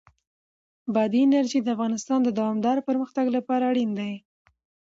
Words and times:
بادي 0.93 1.19
انرژي 1.25 1.59
د 1.63 1.67
افغانستان 1.75 2.19
د 2.23 2.29
دوامداره 2.39 2.85
پرمختګ 2.89 3.25
لپاره 3.37 3.63
اړین 3.71 3.91
دي. 3.99 4.13